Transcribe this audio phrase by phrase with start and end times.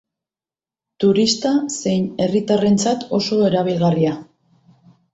[1.03, 4.19] Turista zein herritarrentzat oso erabilgarria.